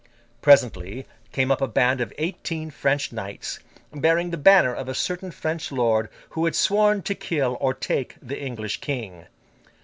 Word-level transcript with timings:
Presently, 0.41 1.05
came 1.31 1.51
up 1.51 1.61
a 1.61 1.67
band 1.67 2.01
of 2.01 2.11
eighteen 2.17 2.71
French 2.71 3.11
knights, 3.11 3.59
bearing 3.93 4.31
the 4.31 4.35
banner 4.37 4.73
of 4.73 4.89
a 4.89 4.95
certain 4.95 5.29
French 5.29 5.71
lord, 5.71 6.09
who 6.31 6.45
had 6.45 6.55
sworn 6.55 7.03
to 7.03 7.13
kill 7.13 7.55
or 7.61 7.75
take 7.75 8.15
the 8.19 8.39
English 8.41 8.81
King. 8.81 9.27